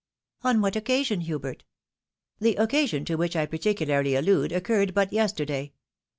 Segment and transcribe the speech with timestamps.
[0.43, 1.63] "On what occasion, Hubert
[2.41, 5.73] ?""The occasion to which I particularly allude occurred but yesterday.